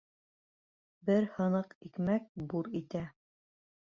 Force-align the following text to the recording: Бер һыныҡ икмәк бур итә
Бер 1.09 1.27
һыныҡ 1.37 1.75
икмәк 1.89 2.25
бур 2.55 2.71
итә 2.81 3.03